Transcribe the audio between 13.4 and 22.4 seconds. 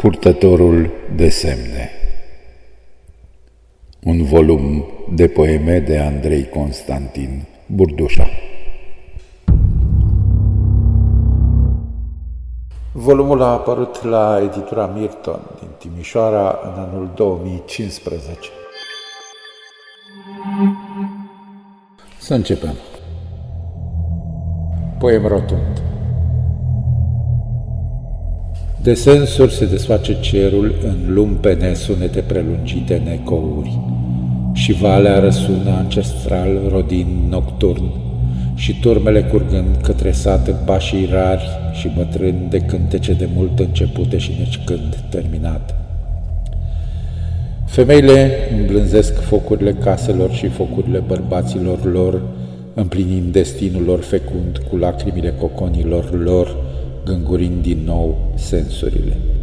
a apărut la editura Mirton din Timișoara în anul 2015. Să